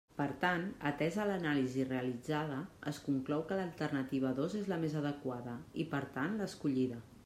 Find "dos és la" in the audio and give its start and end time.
4.43-4.83